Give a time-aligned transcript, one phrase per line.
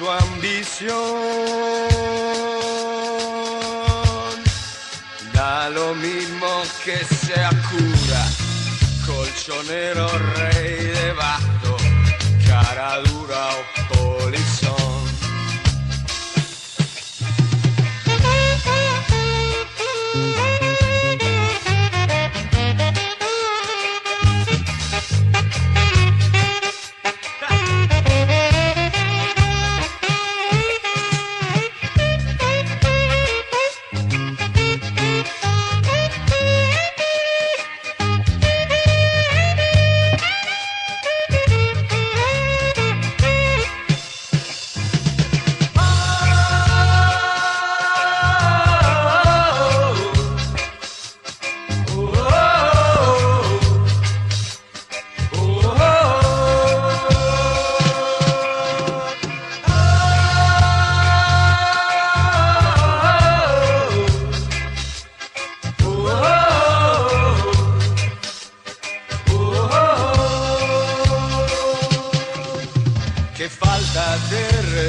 [0.00, 0.96] su ambición,
[5.34, 8.22] da lo mismo que sea cura,
[9.04, 10.59] colchonero, rey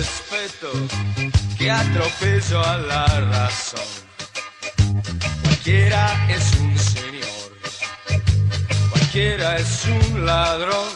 [0.01, 0.71] respeto,
[1.59, 3.91] qué atropello a la razón.
[5.43, 7.51] Cualquiera es un señor,
[8.89, 10.91] cualquiera es un ladrón.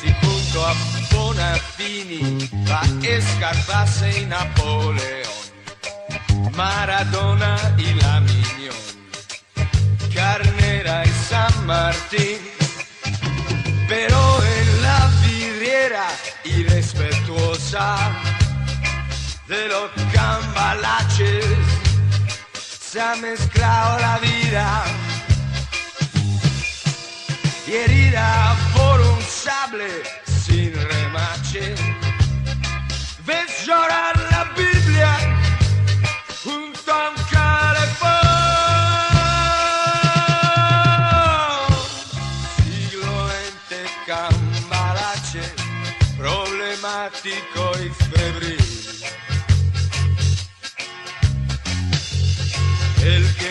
[0.00, 0.74] Si junto a
[1.12, 5.42] Bonafini va Escarpace y Napoleón,
[6.56, 8.82] Maradona y la Miñón,
[10.12, 12.52] Carnera y San Martín
[13.94, 16.06] pero en la vidriera
[17.32, 17.96] irrespetuosa
[19.48, 21.44] de los cambalaches.
[22.54, 24.84] Se ha mezclado la vida
[27.66, 31.74] y herida por un sable sin remache.
[33.24, 34.51] Ves llorar la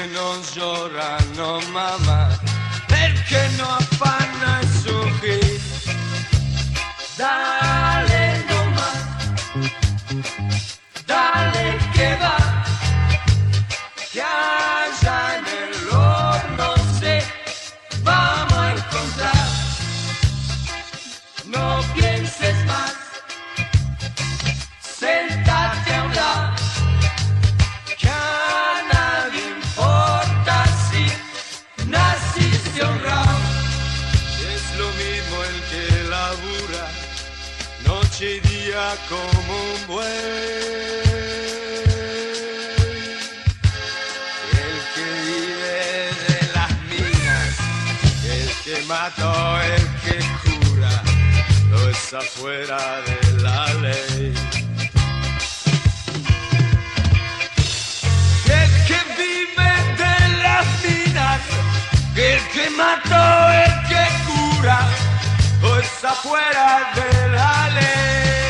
[0.01, 2.29] El que no llora no mama,
[3.03, 4.61] el que no afana
[39.07, 40.05] como un buey.
[44.51, 45.79] El que vive
[46.27, 47.53] de las minas,
[48.25, 51.03] el que mató, el que cura,
[51.69, 54.33] no está fuera de la ley.
[58.59, 59.71] El que vive
[60.03, 61.41] de las minas,
[62.15, 64.79] el que mató, el que cura,
[65.61, 68.40] no está fuera de la ley.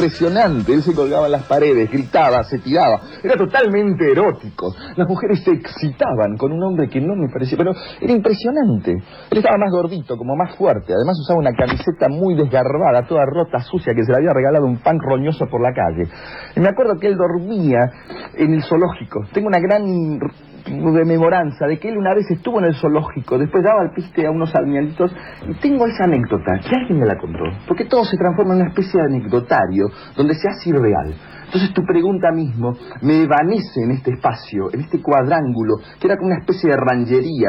[0.00, 0.72] Impresionante.
[0.72, 3.00] Él se colgaba en las paredes, gritaba, se tiraba.
[3.22, 4.74] Era totalmente erótico.
[4.96, 8.92] Las mujeres se excitaban con un hombre que no me parecía, pero era impresionante.
[8.92, 10.92] Él estaba más gordito, como más fuerte.
[10.94, 14.78] Además usaba una camiseta muy desgarbada, toda rota, sucia, que se le había regalado un
[14.78, 16.08] pan roñoso por la calle.
[16.56, 17.90] Y me acuerdo que él dormía
[18.34, 19.20] en el zoológico.
[19.32, 20.18] Tengo una gran
[20.70, 24.30] rememoranza de que él una vez estuvo en el zoológico, después daba el piste a
[24.30, 25.12] unos animalitos,
[25.48, 28.70] y tengo esa anécdota, que alguien me la contó, porque todo se transforma en una
[28.70, 31.14] especie de anecdotario, donde se hace irreal.
[31.46, 36.28] Entonces tu pregunta mismo me evanece en este espacio, en este cuadrángulo, que era como
[36.28, 37.48] una especie de ranchería.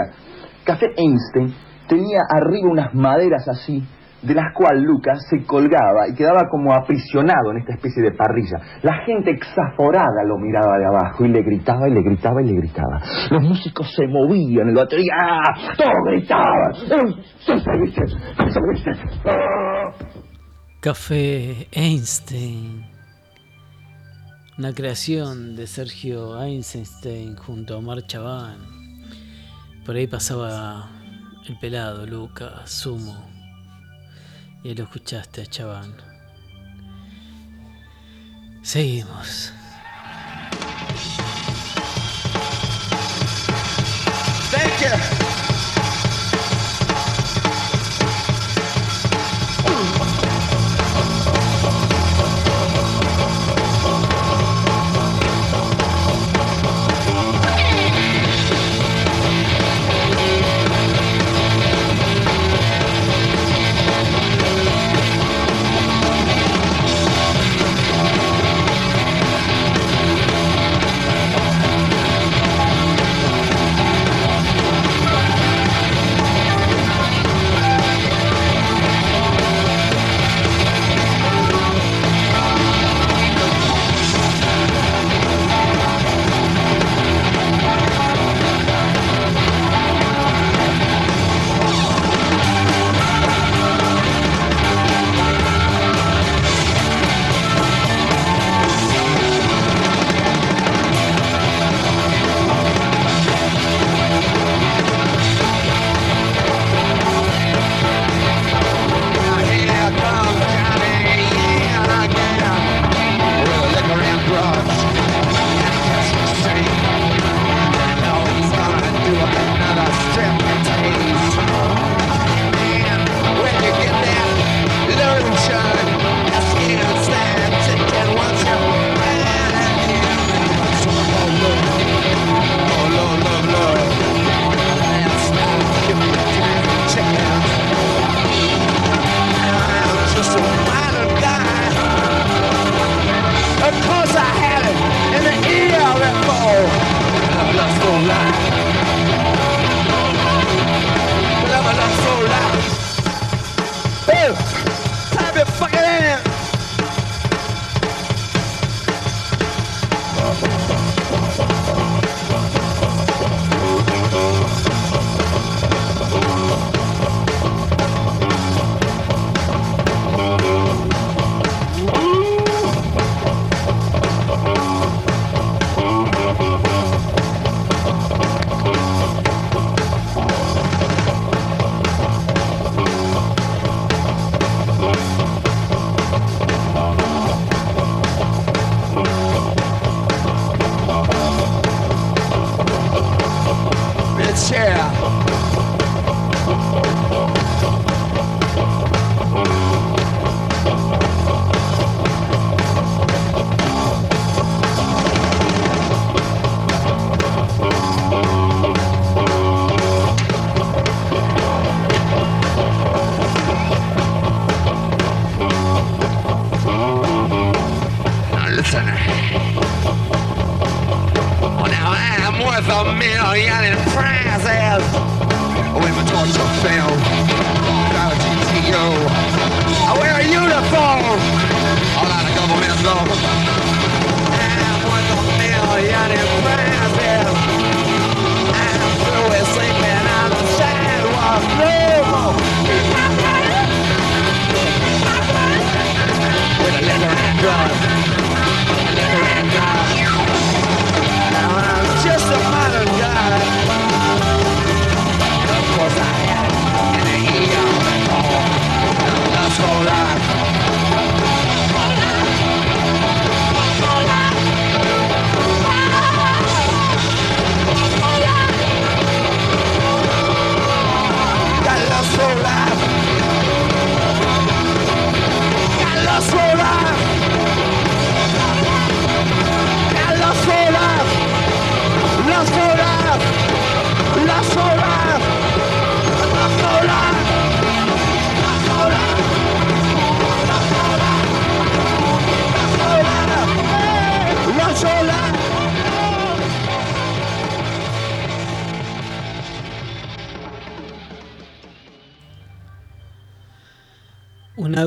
[0.64, 1.54] Café Einstein
[1.88, 3.84] tenía arriba unas maderas así,
[4.22, 8.60] de las cuales Lucas se colgaba y quedaba como aprisionado en esta especie de parrilla.
[8.84, 12.54] La gente exaforada lo miraba de abajo y le gritaba y le gritaba y le
[12.54, 13.02] gritaba.
[13.32, 15.74] Los músicos se movían, el batería, ¡ah!
[15.76, 16.74] todos gritaban.
[20.80, 22.86] Café Einstein.
[24.58, 28.58] Una creación de Sergio Einstein junto a Omar Chaván.
[29.86, 30.90] Por ahí pasaba
[31.48, 33.31] el pelado, Lucas, Sumo.
[34.64, 35.96] Y lo escuchaste, chaván.
[38.62, 39.54] Seguimos.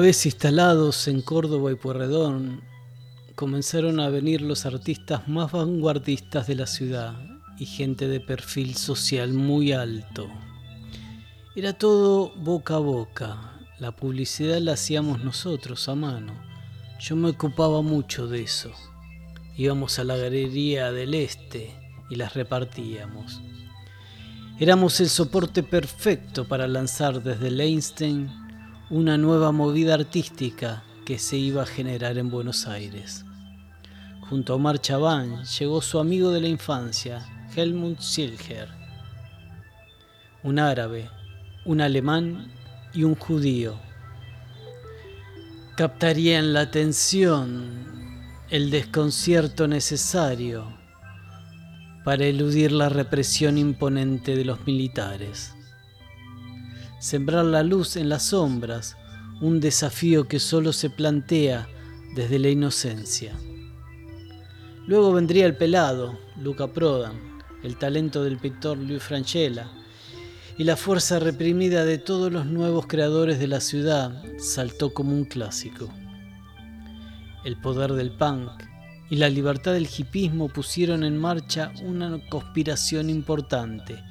[0.04, 2.60] Vez instalados en Córdoba y Puerredón,
[3.36, 7.14] comenzaron a venir los artistas más vanguardistas de la ciudad
[7.58, 10.28] y gente de perfil social muy alto.
[11.56, 13.58] Era todo boca a boca.
[13.78, 16.34] La publicidad la hacíamos nosotros a mano.
[17.00, 18.72] Yo me ocupaba mucho de eso.
[19.56, 21.74] Íbamos a la galería del Este
[22.10, 23.40] y las repartíamos.
[24.60, 28.43] Éramos el soporte perfecto para lanzar desde el Einstein
[28.90, 33.24] una nueva movida artística que se iba a generar en Buenos Aires.
[34.28, 37.26] Junto a Omar Chabán llegó su amigo de la infancia,
[37.56, 38.68] Helmut Silger,
[40.42, 41.08] un árabe,
[41.64, 42.52] un alemán
[42.92, 43.74] y un judío.
[45.76, 50.66] Captarían la atención, el desconcierto necesario
[52.04, 55.53] para eludir la represión imponente de los militares.
[57.04, 58.96] Sembrar la luz en las sombras,
[59.42, 61.68] un desafío que solo se plantea
[62.16, 63.34] desde la inocencia.
[64.86, 69.70] Luego vendría el pelado, Luca Prodan, el talento del pintor Luis Franchella,
[70.56, 75.26] y la fuerza reprimida de todos los nuevos creadores de la ciudad saltó como un
[75.26, 75.90] clásico.
[77.44, 78.50] El poder del punk
[79.10, 84.02] y la libertad del hipismo pusieron en marcha una conspiración importante.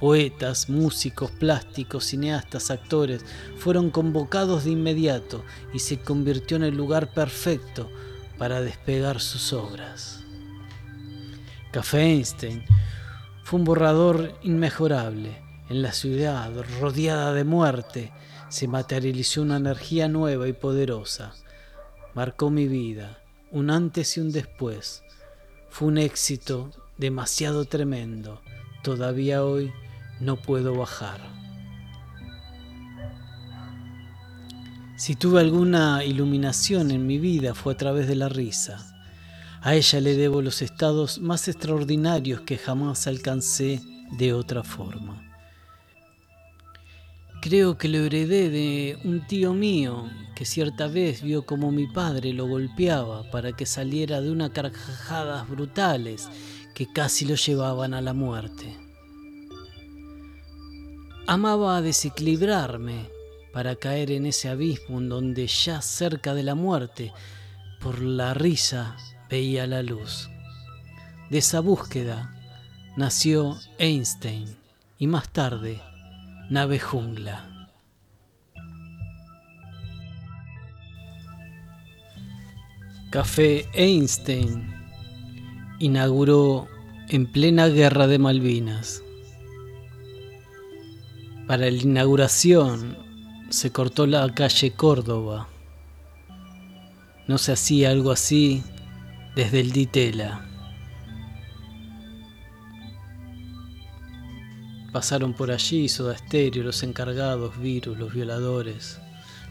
[0.00, 3.22] Poetas, músicos, plásticos, cineastas, actores
[3.58, 7.90] fueron convocados de inmediato y se convirtió en el lugar perfecto
[8.38, 10.24] para despegar sus obras.
[11.70, 12.64] Café Einstein
[13.44, 15.36] fue un borrador inmejorable.
[15.68, 18.10] En la ciudad, rodeada de muerte,
[18.48, 21.34] se materializó una energía nueva y poderosa.
[22.14, 25.02] Marcó mi vida, un antes y un después.
[25.68, 28.40] Fue un éxito demasiado tremendo.
[28.82, 29.70] Todavía hoy
[30.20, 31.20] no puedo bajar.
[34.96, 38.86] Si tuve alguna iluminación en mi vida fue a través de la risa.
[39.62, 43.80] A ella le debo los estados más extraordinarios que jamás alcancé
[44.18, 45.26] de otra forma.
[47.40, 50.04] Creo que lo heredé de un tío mío
[50.36, 55.48] que cierta vez vio como mi padre lo golpeaba para que saliera de unas carcajadas
[55.48, 56.28] brutales
[56.74, 58.89] que casi lo llevaban a la muerte.
[61.30, 63.08] Amaba desequilibrarme
[63.52, 67.12] para caer en ese abismo en donde ya cerca de la muerte,
[67.80, 68.96] por la risa,
[69.30, 70.28] veía la luz.
[71.30, 72.34] De esa búsqueda
[72.96, 74.56] nació Einstein
[74.98, 75.80] y más tarde
[76.48, 77.70] Nave Jungla.
[83.12, 84.74] Café Einstein
[85.78, 86.66] inauguró
[87.08, 89.04] en plena guerra de Malvinas.
[91.50, 92.96] Para la inauguración
[93.48, 95.48] se cortó la calle Córdoba.
[97.26, 98.62] No se hacía algo así
[99.34, 100.46] desde el Ditela.
[104.92, 109.00] Pasaron por allí Soda Stereo, los encargados, Virus, los violadores,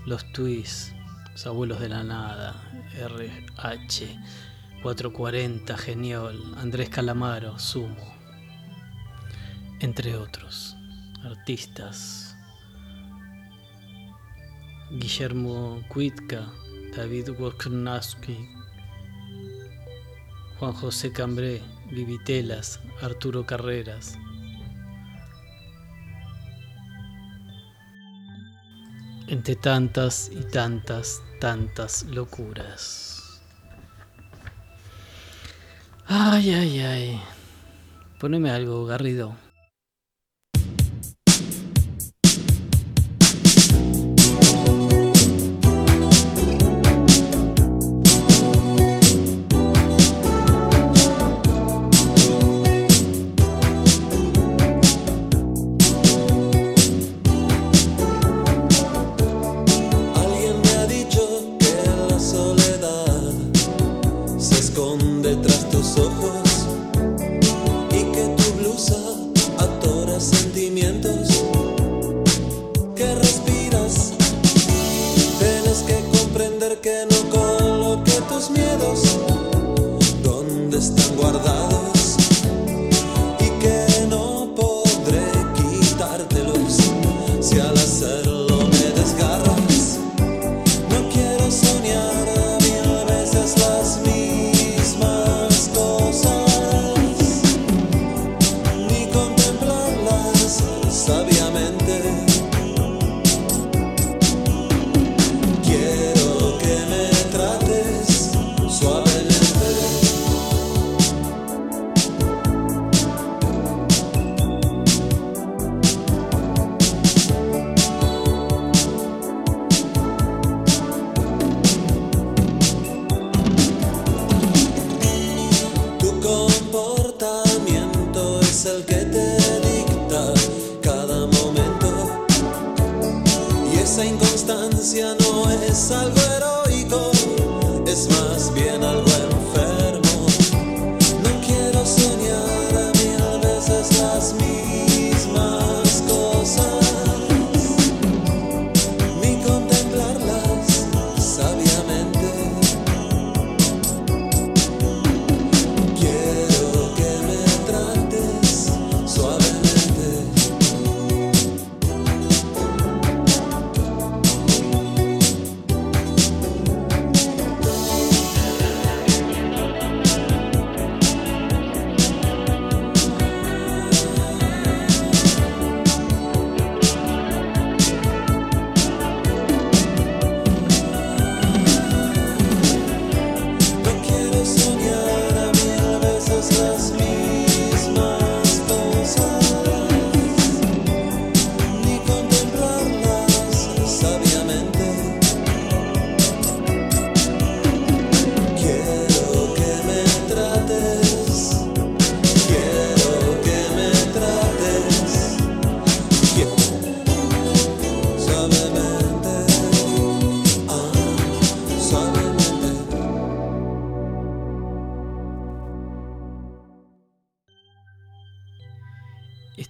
[0.06, 0.94] los Twists,
[1.34, 2.56] los abuelos de la nada,
[2.94, 4.18] RH,
[4.84, 8.16] 440, Genial, Andrés Calamaro, Sumo,
[9.82, 10.79] entre otros
[11.24, 12.36] artistas.
[14.92, 16.52] Guillermo Cuitca,
[16.96, 18.38] David Wojnarowski,
[20.60, 21.62] Juan José Cambré,
[21.92, 24.18] Vivitelas, Arturo Carreras.
[29.28, 33.42] Entre tantas y tantas, tantas locuras.
[36.08, 37.22] Ay, ay, ay.
[38.20, 39.49] Poneme algo, Garrido.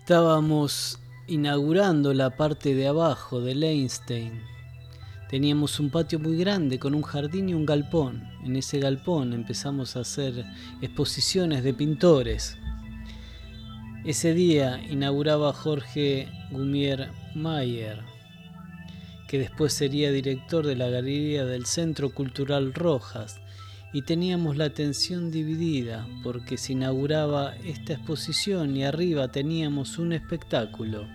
[0.10, 4.42] Estábamos inaugurando la parte de abajo del Einstein.
[5.30, 8.28] Teníamos un patio muy grande con un jardín y un galpón.
[8.44, 10.48] En ese galpón empezamos a hacer
[10.82, 12.58] exposiciones de pintores.
[14.04, 18.00] Ese día inauguraba Jorge Gumier Mayer,
[19.28, 23.40] que después sería director de la Galería del Centro Cultural Rojas
[23.92, 31.08] y teníamos la atención dividida porque se inauguraba esta exposición y arriba teníamos un espectáculo.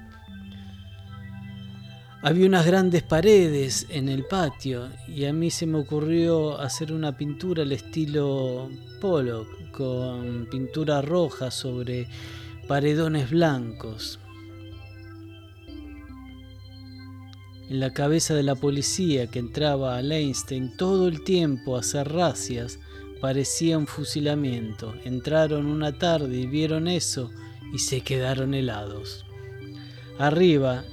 [2.22, 7.16] Había unas grandes paredes en el patio y a mí se me ocurrió hacer una
[7.16, 12.08] pintura al estilo Pollock con pintura roja sobre
[12.66, 14.18] paredones blancos.
[17.68, 22.12] En la cabeza de la policía que entraba a Einstein todo el tiempo a hacer
[22.12, 22.78] racias
[23.20, 24.94] parecía un fusilamiento.
[25.04, 27.30] Entraron una tarde y vieron eso
[27.72, 29.24] y se quedaron helados.
[30.18, 30.84] Arriba,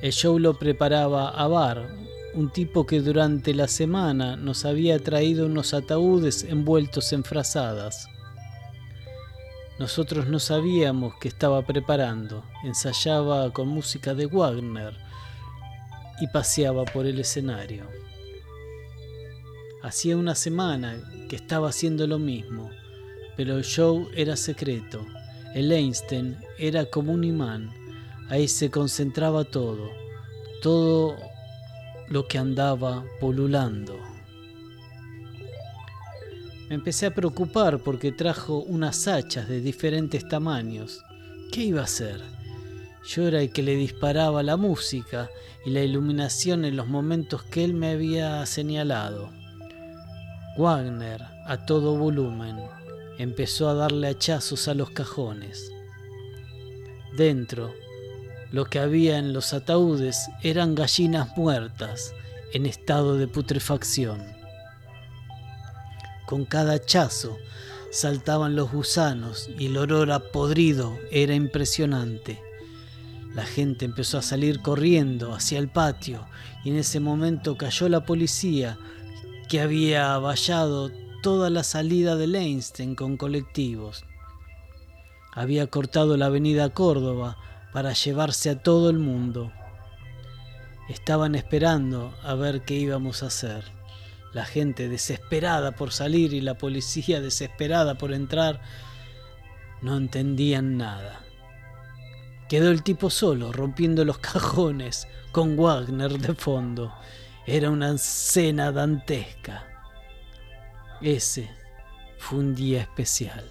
[0.00, 1.88] el show lo preparaba a Bar,
[2.34, 8.06] un tipo que durante la semana nos había traído unos ataúdes envueltos en frazadas.
[9.80, 12.44] Nosotros no sabíamos qué estaba preparando.
[12.62, 15.07] Ensayaba con música de Wagner
[16.20, 17.86] y paseaba por el escenario.
[19.82, 22.70] Hacía una semana que estaba haciendo lo mismo,
[23.36, 25.06] pero el show era secreto.
[25.54, 27.72] El Einstein era como un imán,
[28.28, 29.88] ahí se concentraba todo,
[30.62, 31.16] todo
[32.08, 33.98] lo que andaba polulando.
[36.68, 41.02] Me empecé a preocupar porque trajo unas hachas de diferentes tamaños.
[41.50, 42.20] ¿Qué iba a hacer?
[43.08, 45.30] Yo era el que le disparaba la música
[45.64, 49.30] y la iluminación en los momentos que él me había señalado.
[50.58, 52.58] Wagner, a todo volumen,
[53.16, 55.72] empezó a darle hachazos a los cajones.
[57.16, 57.72] Dentro,
[58.52, 62.12] lo que había en los ataúdes eran gallinas muertas
[62.52, 64.22] en estado de putrefacción.
[66.26, 67.38] Con cada hachazo
[67.90, 72.47] saltaban los gusanos y el olor a podrido era impresionante.
[73.38, 76.26] La gente empezó a salir corriendo hacia el patio
[76.64, 78.76] y en ese momento cayó la policía
[79.48, 80.90] que había vallado
[81.22, 84.04] toda la salida de Leinstein con colectivos.
[85.32, 87.36] Había cortado la avenida Córdoba
[87.72, 89.52] para llevarse a todo el mundo.
[90.88, 93.62] Estaban esperando a ver qué íbamos a hacer.
[94.32, 98.60] La gente desesperada por salir y la policía desesperada por entrar
[99.80, 101.27] no entendían nada.
[102.48, 106.94] Quedó el tipo solo, rompiendo los cajones, con Wagner de fondo.
[107.46, 109.66] Era una escena dantesca.
[111.02, 111.50] Ese
[112.16, 113.44] fue un día especial.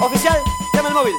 [0.00, 0.38] Oficial,
[0.72, 1.14] llama el móvil.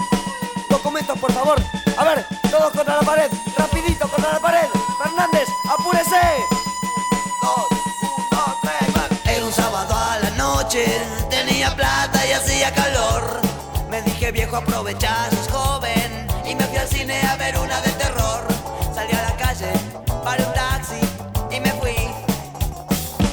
[0.72, 1.60] Documentos, por favor.
[1.98, 3.32] A ver, todos contra la pared.
[3.56, 4.67] Rapidito contra la pared.
[5.04, 6.69] Fernández, apúrese.
[10.70, 13.42] Tenía plata y hacía calor.
[13.90, 16.28] Me dije, viejo, aprovechás, sos joven.
[16.46, 18.46] Y me fui al cine a ver una de terror.
[18.94, 19.72] Salí a la calle,
[20.24, 21.00] paré un taxi
[21.50, 21.96] y me fui.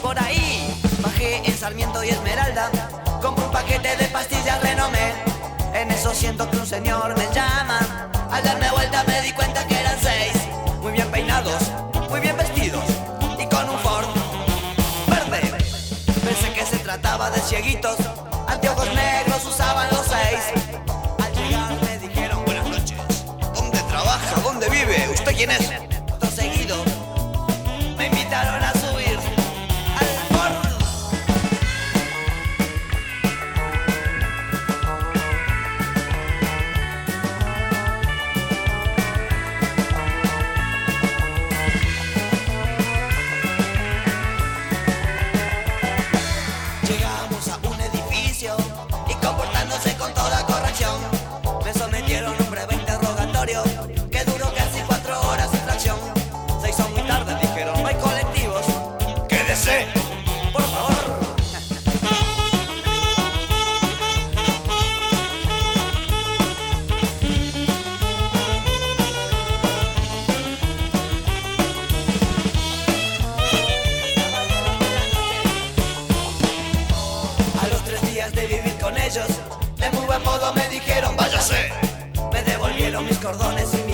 [0.00, 2.70] Por ahí, bajé en Sarmiento y Esmeralda.
[3.20, 5.12] Compré un paquete de pastillas Renomé.
[5.74, 8.08] En eso siento que un señor me llama.
[8.30, 10.32] Al darme vuelta me di cuenta que eran seis.
[10.80, 11.62] Muy bien peinados,
[79.16, 79.24] wow,
[80.08, 80.28] wow,
[83.18, 83.85] wow, wow.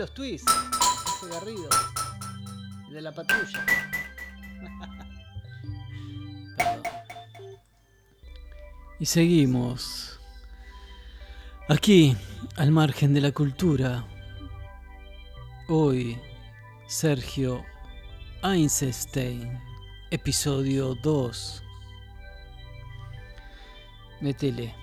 [0.00, 0.44] Los tweets.
[0.46, 1.68] Ese Garrido.
[2.88, 3.66] El de la patrulla.
[8.98, 10.18] y seguimos.
[11.68, 12.16] Aquí,
[12.56, 14.06] al margen de la cultura.
[15.68, 16.18] Hoy,
[16.86, 17.62] Sergio
[18.42, 19.60] Einstein,
[20.10, 21.62] episodio 2.
[24.22, 24.79] Métele.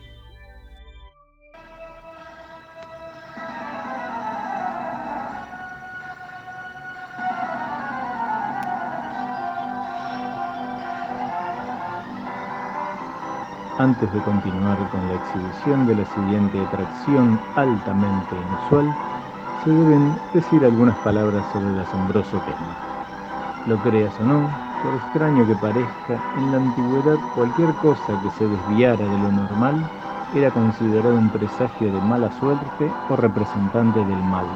[13.88, 18.93] Antes de continuar con la exhibición de la siguiente atracción altamente inusual,
[19.63, 22.76] se deben decir algunas palabras sobre el asombroso tema.
[23.65, 24.50] Lo creas o no,
[24.84, 29.89] por extraño que parezca, en la antigüedad cualquier cosa que se desviara de lo normal
[30.36, 34.47] era considerado un presagio de mala suerte o representante del mal.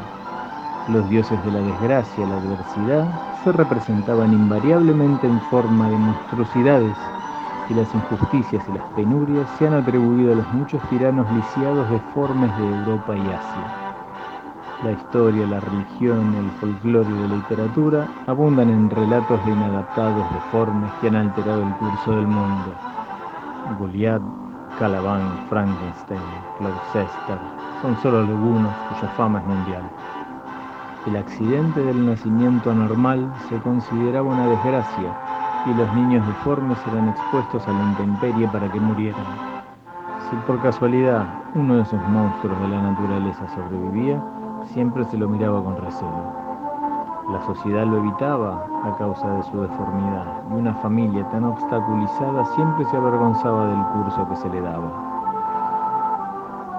[0.90, 3.08] Los dioses de la desgracia la adversidad
[3.46, 6.98] se representaban invariablemente en forma de monstruosidades
[7.72, 12.52] y las injusticias y las penurias se han atribuido a los muchos tiranos lisiados deformes
[12.58, 13.82] de Europa y Asia.
[14.84, 20.92] La historia, la religión, el folclore y la literatura abundan en relatos de inadaptados deformes
[21.00, 22.76] que han alterado el curso del mundo.
[23.80, 24.22] Goliath,
[24.78, 26.20] Calaban, Frankenstein,
[26.60, 27.40] Gloucester
[27.82, 29.84] son solo algunos cuya fama es mundial.
[31.08, 35.31] El accidente del nacimiento anormal se consideraba una desgracia
[35.66, 39.26] y los niños deformes eran expuestos a la intemperie para que murieran.
[40.30, 44.24] Si por casualidad uno de esos monstruos de la naturaleza sobrevivía,
[44.66, 46.42] siempre se lo miraba con recelo.
[47.32, 52.86] La sociedad lo evitaba a causa de su deformidad y una familia tan obstaculizada siempre
[52.86, 54.92] se avergonzaba del curso que se le daba.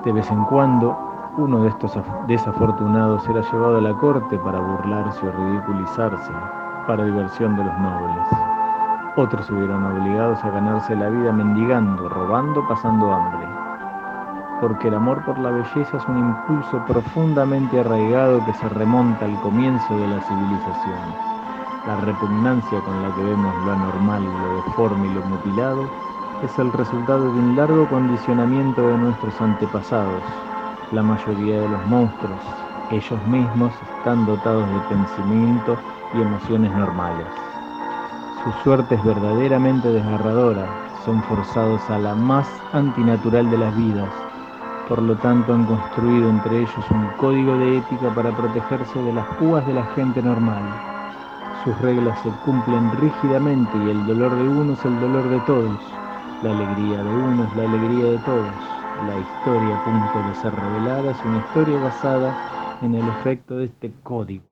[0.05, 0.97] De vez en cuando,
[1.38, 6.33] uno de estos desafortunados era llevado a la corte para burlarse o ridiculizarse,
[6.87, 8.52] para diversión de los nobles.
[9.16, 13.46] Otros se vieron obligados a ganarse la vida mendigando, robando, pasando hambre.
[14.61, 19.40] porque el amor por la belleza es un impulso profundamente arraigado que se remonta al
[19.40, 21.16] comienzo de la civilización.
[21.87, 25.90] La repugnancia con la que vemos lo anormal, lo deforme y lo mutilado
[26.44, 30.22] es el resultado de un largo condicionamiento de nuestros antepasados.
[30.92, 32.40] La mayoría de los monstruos,
[32.92, 35.77] ellos mismos, están dotados de pensamiento
[36.14, 37.41] y emociones normales.
[38.44, 40.66] Su suerte es verdaderamente desgarradora,
[41.05, 44.09] son forzados a la más antinatural de las vidas,
[44.88, 49.26] por lo tanto han construido entre ellos un código de ética para protegerse de las
[49.37, 50.64] púas de la gente normal.
[51.62, 55.78] Sus reglas se cumplen rígidamente y el dolor de uno es el dolor de todos.
[56.42, 58.52] La alegría de uno es la alegría de todos.
[59.07, 62.35] La historia a punto de ser revelada es una historia basada
[62.83, 64.42] en el efecto de este código.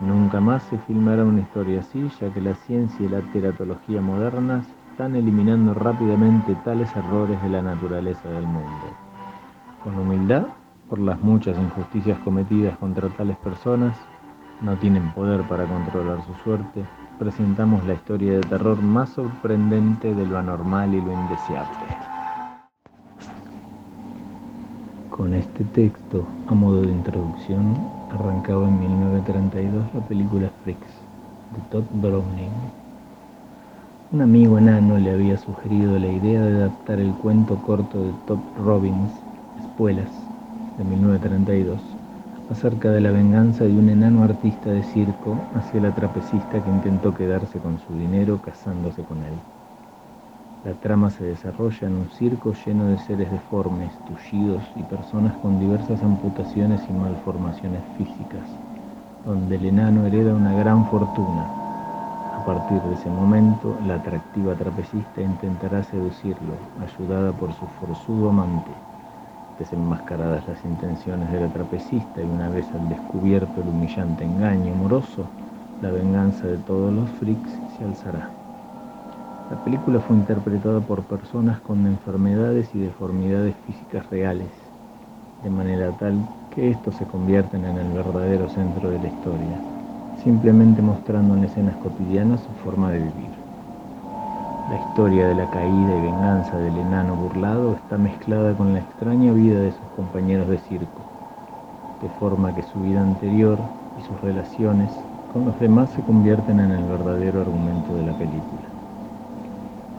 [0.00, 4.66] Nunca más se filmará una historia así, ya que la ciencia y la teratología modernas
[4.90, 8.86] están eliminando rápidamente tales errores de la naturaleza del mundo.
[9.82, 10.46] Con humildad,
[10.88, 13.96] por las muchas injusticias cometidas contra tales personas,
[14.60, 16.84] no tienen poder para controlar su suerte,
[17.18, 21.86] presentamos la historia de terror más sorprendente de lo anormal y lo indeseable.
[25.10, 30.92] Con este texto, a modo de introducción, arrancaba en 1932 la película Freaks,
[31.52, 32.50] de Todd Browning,
[34.12, 38.38] un amigo enano le había sugerido la idea de adaptar el cuento corto de Top
[38.64, 39.10] Robbins,
[39.58, 40.10] Espuelas,
[40.78, 41.80] de 1932,
[42.50, 47.12] acerca de la venganza de un enano artista de circo hacia la trapecista que intentó
[47.12, 49.53] quedarse con su dinero casándose con él.
[50.64, 55.60] La trama se desarrolla en un circo lleno de seres deformes, tullidos y personas con
[55.60, 58.48] diversas amputaciones y malformaciones físicas,
[59.26, 61.64] donde el enano hereda una gran fortuna
[62.44, 68.70] a partir de ese momento, la atractiva trapecista intentará seducirlo, ayudada por su forzudo amante.
[69.58, 75.24] Desenmascaradas las intenciones de la trapecista y una vez al descubierto el humillante engaño amoroso,
[75.80, 78.43] la venganza de todos los freaks se alzará.
[79.54, 84.48] La película fue interpretada por personas con enfermedades y deformidades físicas reales,
[85.44, 86.14] de manera tal
[86.52, 89.74] que estos se convierten en el verdadero centro de la historia
[90.24, 93.30] simplemente mostrando en escenas cotidianas su forma de vivir.
[94.70, 99.32] La historia de la caída y venganza del enano burlado está mezclada con la extraña
[99.32, 101.02] vida de sus compañeros de circo,
[102.00, 103.58] de forma que su vida anterior
[104.00, 104.90] y sus relaciones
[105.32, 108.73] con los demás se convierten en el verdadero argumento de la película.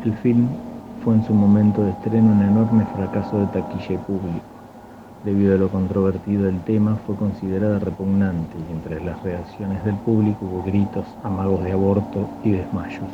[0.06, 0.48] El film
[1.04, 4.46] fue en su momento de estreno un enorme fracaso de taquilla y público
[5.26, 10.46] Debido a lo controvertido del tema, fue considerada repugnante y entre las reacciones del público
[10.46, 13.10] hubo gritos, amagos de aborto y desmayos.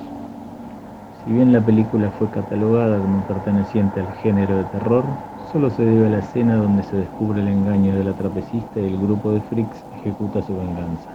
[1.23, 5.06] Si bien la película fue catalogada como perteneciente al género de terror,
[5.54, 8.88] solo se debe a la escena donde se descubre el engaño de la trapecista y
[8.88, 11.10] el grupo de freaks ejecuta su venganza.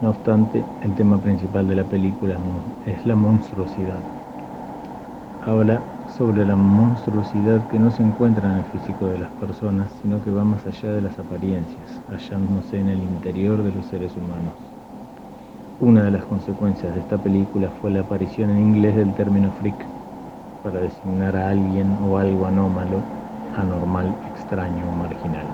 [0.00, 2.36] No obstante, el tema principal de la película
[2.86, 4.17] es la monstruosidad.
[5.44, 5.80] Ahora
[6.16, 10.30] sobre la monstruosidad que no se encuentra en el físico de las personas, sino que
[10.30, 14.52] va más allá de las apariencias, hallándose en el interior de los seres humanos.
[15.80, 19.76] Una de las consecuencias de esta película fue la aparición en inglés del término freak,
[20.64, 23.00] para designar a alguien o algo anómalo,
[23.56, 25.46] anormal, extraño o marginal.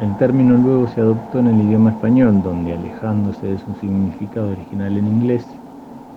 [0.00, 4.96] El término luego se adoptó en el idioma español, donde alejándose de su significado original
[4.96, 5.44] en inglés,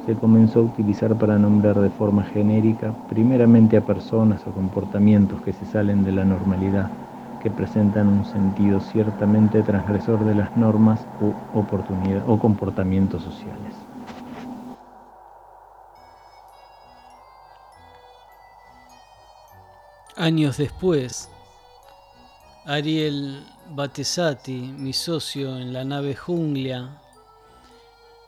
[0.07, 5.51] se comenzó a utilizar para nombrar de forma genérica primeramente a personas o comportamientos que
[5.51, 6.89] se salen de la normalidad,
[7.43, 11.61] que presentan un sentido ciertamente transgresor de las normas o,
[12.25, 13.73] o comportamientos sociales.
[20.15, 21.29] Años después,
[22.65, 26.97] Ariel Batesati, mi socio en la nave Junglia,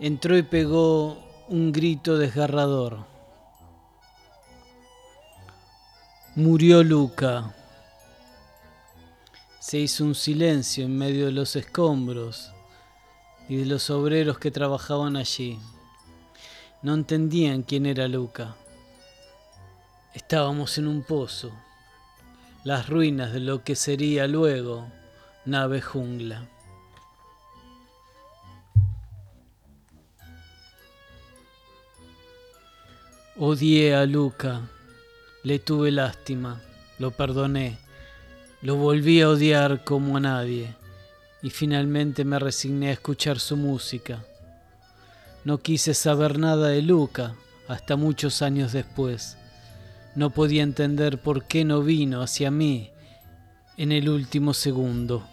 [0.02, 3.08] entró y pegó un grito desgarrador.
[6.36, 7.56] Murió Luca.
[9.60, 12.52] Se hizo un silencio en medio de los escombros
[13.48, 15.60] y de los obreros que trabajaban allí.
[16.84, 18.56] No entendían quién era Luca.
[20.14, 21.52] Estábamos en un pozo,
[22.64, 24.88] las ruinas de lo que sería luego
[25.46, 26.48] nave jungla.
[33.42, 34.70] Odié a Luca,
[35.44, 36.62] le tuve lástima,
[36.98, 37.78] lo perdoné,
[38.62, 40.76] lo volví a odiar como a nadie
[41.42, 44.26] y finalmente me resigné a escuchar su música.
[45.46, 47.34] No quise saber nada de Luca
[47.70, 49.38] hasta muchos años después.
[50.16, 52.90] No podía entender por qué no vino hacia mí
[53.78, 55.26] en el último segundo.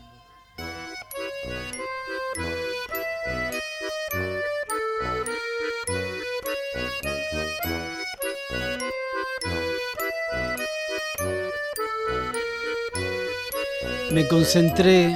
[14.17, 15.15] Me concentré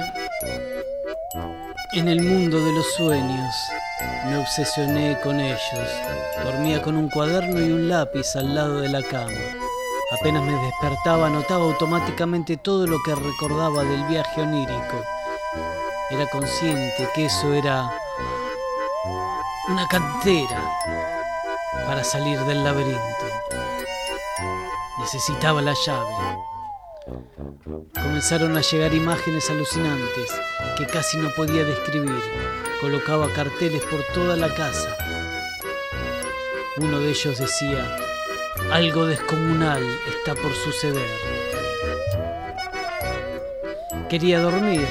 [1.93, 3.55] en el mundo de los sueños.
[4.27, 5.89] Me obsesioné con ellos.
[6.43, 9.39] Dormía con un cuaderno y un lápiz al lado de la cama.
[10.19, 15.03] Apenas me despertaba, anotaba automáticamente todo lo que recordaba del viaje onírico.
[16.11, 17.91] Era consciente que eso era
[19.67, 20.63] una cantera
[21.87, 23.25] para salir del laberinto.
[24.99, 26.50] Necesitaba la llave.
[27.95, 30.29] Comenzaron a llegar imágenes alucinantes
[30.77, 32.21] que casi no podía describir.
[32.79, 34.95] Colocaba carteles por toda la casa.
[36.77, 37.97] Uno de ellos decía,
[38.71, 41.09] algo descomunal está por suceder.
[44.07, 44.87] Quería dormir,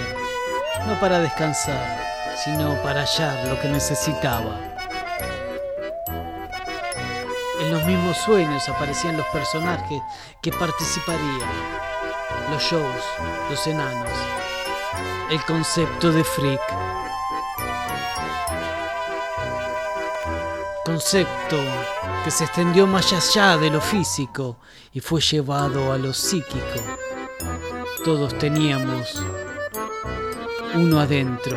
[0.87, 2.03] no para descansar,
[2.43, 4.59] sino para hallar lo que necesitaba.
[7.61, 10.01] En los mismos sueños aparecían los personajes
[10.43, 11.89] que participarían
[12.51, 13.05] los shows,
[13.49, 14.11] los enanos,
[15.31, 16.61] el concepto de freak.
[20.85, 21.59] Concepto
[22.25, 24.57] que se extendió más allá de lo físico
[24.93, 26.81] y fue llevado a lo psíquico.
[28.05, 29.23] Todos teníamos
[30.75, 31.57] uno adentro,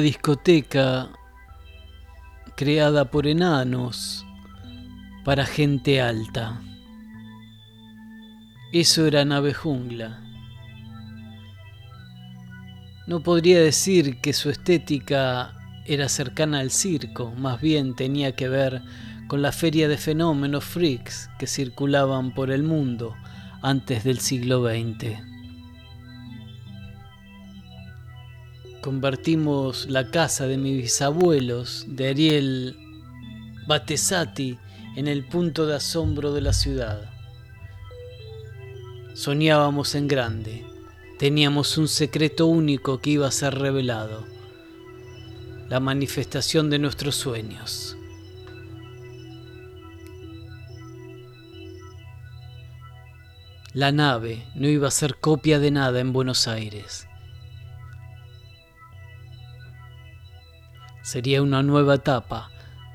[0.00, 1.10] discoteca
[2.56, 4.24] creada por enanos
[5.24, 6.60] para gente alta.
[8.72, 10.20] Eso era nave jungla.
[13.06, 15.54] No podría decir que su estética
[15.86, 18.82] era cercana al circo, más bien tenía que ver
[19.28, 23.14] con la feria de fenómenos freaks que circulaban por el mundo
[23.62, 25.37] antes del siglo XX.
[28.80, 32.76] Convertimos la casa de mis bisabuelos, de Ariel
[33.66, 34.56] Batesati,
[34.94, 37.10] en el punto de asombro de la ciudad.
[39.14, 40.64] Soñábamos en grande,
[41.18, 44.24] teníamos un secreto único que iba a ser revelado,
[45.68, 47.96] la manifestación de nuestros sueños.
[53.74, 57.07] La nave no iba a ser copia de nada en Buenos Aires.
[61.08, 62.50] Sería una nueva etapa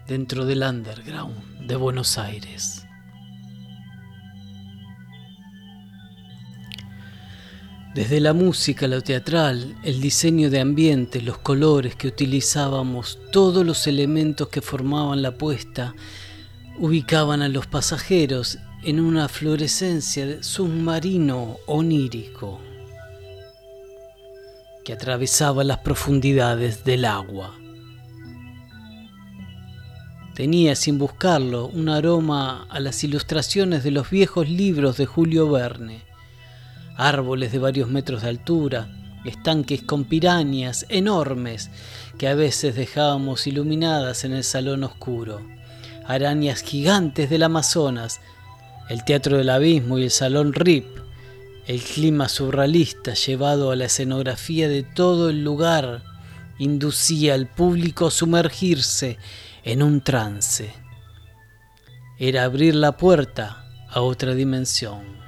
[0.07, 2.85] dentro del underground de Buenos Aires.
[7.95, 13.87] Desde la música, lo teatral, el diseño de ambiente, los colores que utilizábamos, todos los
[13.87, 15.95] elementos que formaban la puesta,
[16.77, 22.61] ubicaban a los pasajeros en una fluorescencia submarino onírico
[24.85, 27.57] que atravesaba las profundidades del agua.
[30.33, 36.01] Tenía, sin buscarlo, un aroma a las ilustraciones de los viejos libros de Julio Verne.
[36.97, 38.89] Árboles de varios metros de altura,
[39.25, 41.69] estanques con pirañas enormes
[42.17, 45.41] que a veces dejábamos iluminadas en el salón oscuro,
[46.07, 48.19] arañas gigantes del Amazonas,
[48.89, 50.85] el Teatro del Abismo y el Salón RIP,
[51.67, 56.01] el clima surrealista llevado a la escenografía de todo el lugar
[56.59, 59.17] inducía al público a sumergirse
[59.63, 60.73] en un trance.
[62.19, 65.22] Era abrir la puerta a otra dimensión.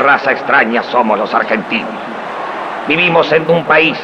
[0.00, 1.90] Raza extraña somos los argentinos.
[2.88, 3.96] Vivimos en un país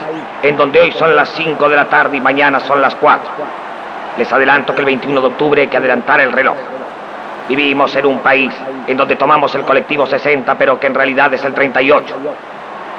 [0.43, 3.31] en donde hoy son las 5 de la tarde y mañana son las 4.
[4.19, 6.57] Les adelanto que el 21 de octubre hay que adelantar el reloj.
[7.49, 8.53] Vivimos en un país
[8.87, 12.15] en donde tomamos el colectivo 60, pero que en realidad es el 38.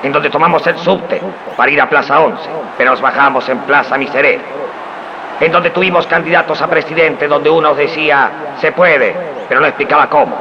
[0.03, 1.21] En donde tomamos el subte
[1.55, 4.41] para ir a Plaza 11, pero nos bajamos en Plaza Miserere.
[5.39, 8.29] En donde tuvimos candidatos a presidente donde uno decía,
[8.59, 9.15] se puede,
[9.47, 10.35] pero no explicaba cómo.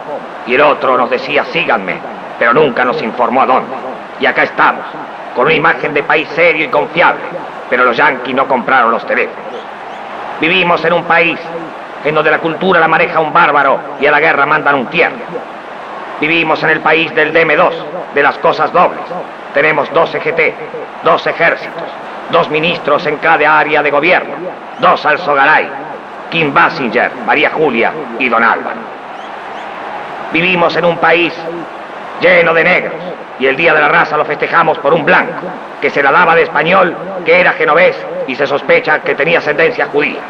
[0.46, 1.98] Y el otro nos decía, síganme,
[2.38, 3.74] pero nunca nos informó a dónde.
[4.20, 4.84] Y acá estamos,
[5.34, 7.22] con una imagen de país serio y confiable,
[7.68, 9.44] pero los yanquis no compraron los teléfonos.
[10.40, 11.38] Vivimos en un país
[12.04, 15.18] en donde la cultura la maneja un bárbaro y a la guerra mandan un tierno.
[16.20, 17.72] Vivimos en el país del DM2,
[18.14, 19.02] de las cosas dobles.
[19.52, 20.54] Tenemos dos EGT,
[21.02, 21.82] dos ejércitos,
[22.30, 24.34] dos ministros en cada área de gobierno,
[24.78, 25.68] dos Alzogaray,
[26.30, 28.80] Kim Basinger, María Julia y Don Álvaro.
[30.32, 31.32] Vivimos en un país
[32.20, 32.94] lleno de negros
[33.38, 35.32] y el Día de la Raza lo festejamos por un blanco
[35.80, 37.96] que se la daba de español, que era genovés
[38.26, 40.20] y se sospecha que tenía ascendencia judía.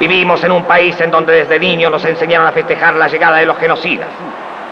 [0.00, 3.46] Vivimos en un país en donde desde niños nos enseñaron a festejar la llegada de
[3.46, 4.08] los genocidas.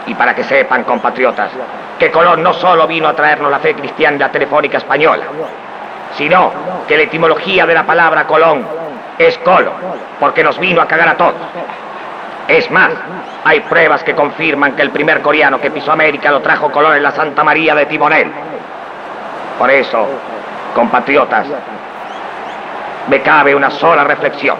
[0.07, 1.49] Y para que sepan, compatriotas,
[1.97, 5.23] que Colón no solo vino a traernos la fe cristiana y la telefónica española,
[6.15, 6.51] sino
[6.87, 8.67] que la etimología de la palabra Colón
[9.17, 9.71] es colo,
[10.19, 11.33] porque nos vino a cagar a todos.
[12.47, 12.91] Es más,
[13.43, 17.03] hay pruebas que confirman que el primer coreano que pisó América lo trajo Colón en
[17.03, 18.31] la Santa María de Timonel.
[19.57, 20.07] Por eso,
[20.75, 21.47] compatriotas,
[23.07, 24.57] me cabe una sola reflexión.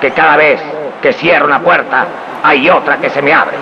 [0.00, 0.62] Que cada vez
[1.02, 2.06] que cierro una puerta,
[2.42, 3.56] hay otra que se me abre.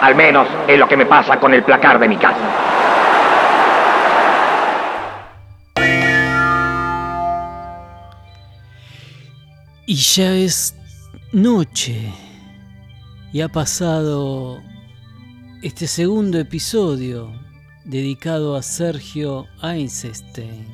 [0.00, 2.38] Al menos es lo que me pasa con el placar de mi casa.
[9.84, 10.79] Y ya es
[11.32, 12.12] noche
[13.32, 14.60] y ha pasado
[15.62, 17.32] este segundo episodio
[17.84, 20.66] dedicado a Sergio Einstein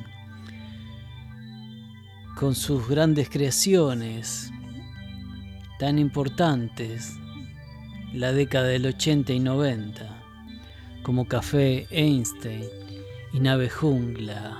[2.35, 4.51] con sus grandes creaciones
[5.77, 7.13] tan importantes
[8.13, 10.23] la década del 80 y 90
[11.03, 12.65] como Café Einstein
[13.31, 14.57] y Nave Jungla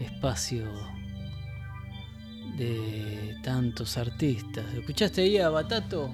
[0.00, 0.91] espacio
[2.56, 4.64] de tantos artistas.
[4.74, 6.10] ¿Escuchaste ahí a Batato?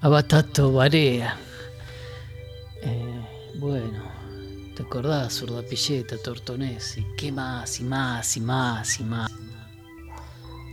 [0.00, 1.36] A Batato Barea.
[2.82, 4.02] Eh, bueno,
[4.76, 5.34] ¿te acordás?
[5.34, 7.04] Surdapilleta, Tortonesi.
[7.16, 7.80] ¿Qué más?
[7.80, 9.32] Y más, y más, y más.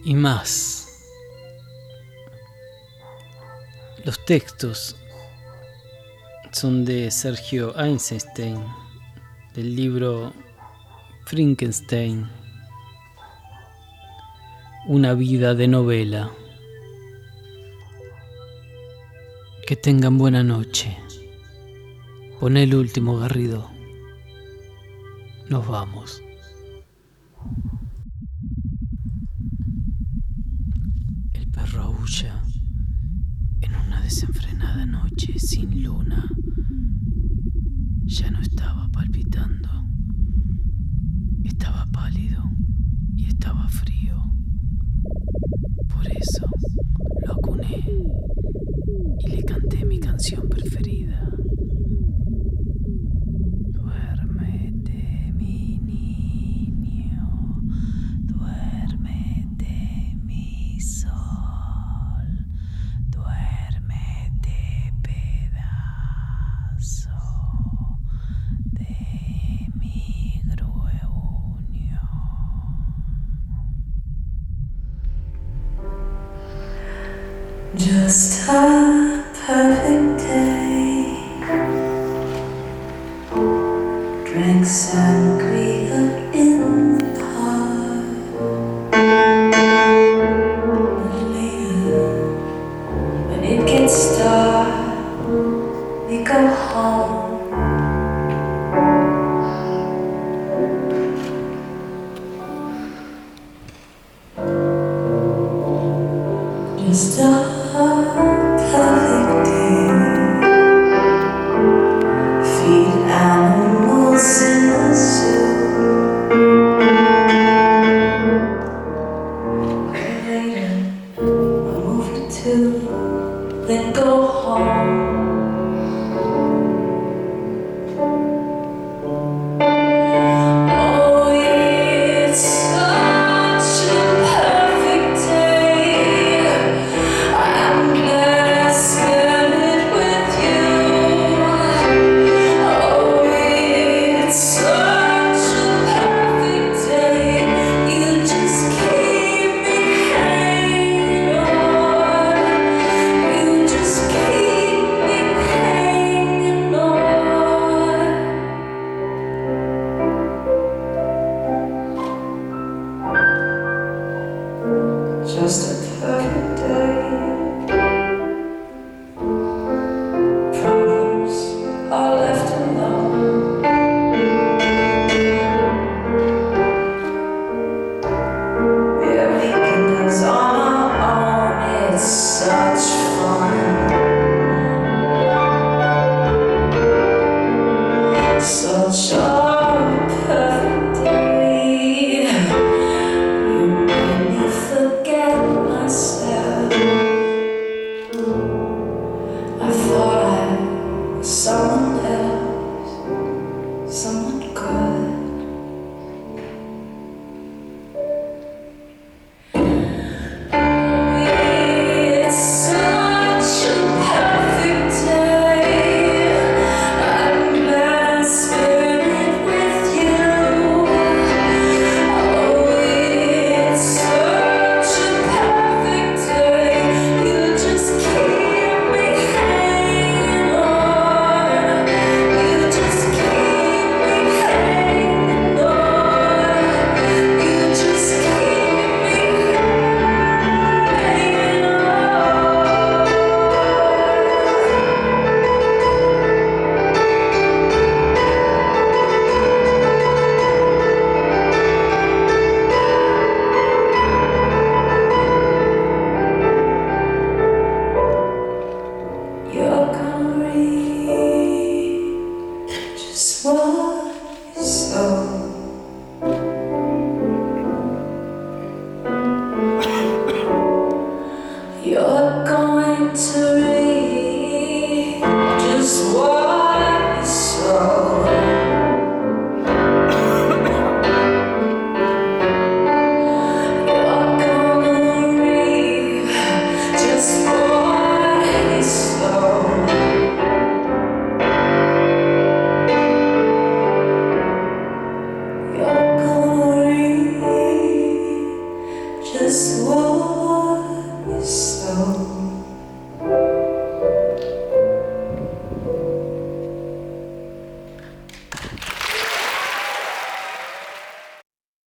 [0.04, 0.88] Y más.
[4.04, 4.96] Los textos
[6.52, 8.64] son de Sergio Einstein,
[9.56, 10.32] del libro
[11.26, 12.45] Frankenstein
[14.88, 16.32] una vida de novela.
[19.66, 20.96] Que tengan buena noche.
[22.40, 23.72] Pon el último garrido.
[25.50, 26.22] Nos vamos.
[31.34, 32.44] El perro aúlla
[33.62, 36.30] en una desenfrenada noche sin luna.
[38.04, 39.70] Ya no estaba palpitando.
[41.44, 42.44] Estaba pálido
[43.16, 44.36] y estaba frío.
[45.94, 46.46] Por eso
[47.26, 47.84] lo acuné
[49.20, 51.30] y le canté mi canción preferida.